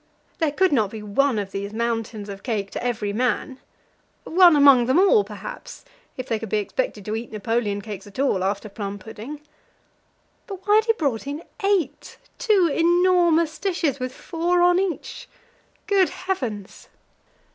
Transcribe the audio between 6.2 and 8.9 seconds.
they could be expected to eat Napoleon cakes at all after